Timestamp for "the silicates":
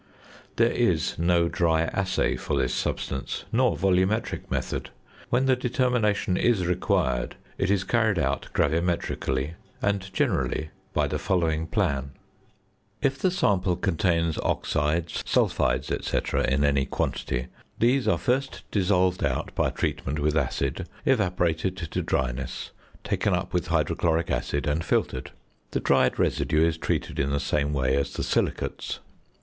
28.13-28.97